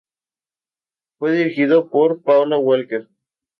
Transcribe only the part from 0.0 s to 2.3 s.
El video fue dirigido por